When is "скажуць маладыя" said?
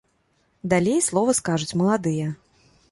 1.41-2.37